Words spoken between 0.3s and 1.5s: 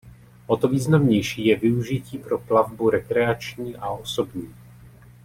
O to významnější